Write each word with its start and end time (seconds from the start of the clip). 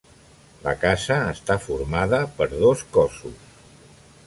La 0.61 0.71
casa 0.83 1.17
està 1.33 1.59
formada 1.67 2.23
per 2.41 2.49
dos 2.57 2.83
cossos. 2.99 3.39